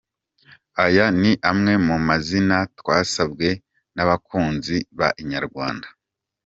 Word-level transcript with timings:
Aya 0.83 1.05
ni 1.21 1.31
amwe 1.49 1.73
mu 1.87 1.95
mazina 2.07 2.57
twasabwe 2.79 3.47
n’abakunzi 3.95 4.77
ba 4.97 5.07
inyarwanda. 5.21 5.87